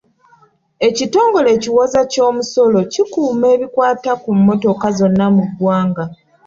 Ekitongole 0.87 1.47
ekiwooza 1.55 2.01
ky'omusolo 2.11 2.79
kikuuma 2.93 3.45
ebikwata 3.55 4.11
ku 4.21 4.29
mmotoka 4.37 4.87
zonna 4.97 5.25
mu 5.35 5.43
ggwanga. 5.49 6.05